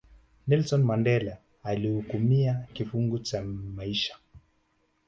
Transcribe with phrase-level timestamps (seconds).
[0.47, 3.41] nelson mandela alihukumia kifungo cha
[3.75, 4.17] maisha